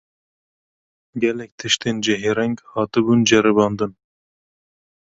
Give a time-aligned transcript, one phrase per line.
[1.19, 3.91] Gelek tiştên cihêreng hatibûn ceribandin